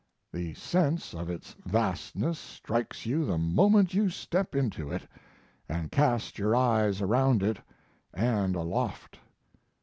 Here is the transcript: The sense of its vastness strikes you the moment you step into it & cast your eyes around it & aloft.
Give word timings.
The 0.33 0.55
sense 0.55 1.13
of 1.13 1.29
its 1.29 1.55
vastness 1.63 2.39
strikes 2.39 3.05
you 3.05 3.23
the 3.23 3.37
moment 3.37 3.93
you 3.93 4.09
step 4.09 4.55
into 4.55 4.89
it 4.89 5.07
& 5.49 5.91
cast 5.91 6.39
your 6.39 6.55
eyes 6.55 7.03
around 7.03 7.43
it 7.43 7.59
& 7.93 8.17
aloft. 8.17 9.19